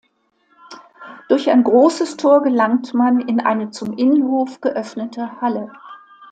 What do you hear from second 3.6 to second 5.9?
zum Innenhof geöffnete Halle.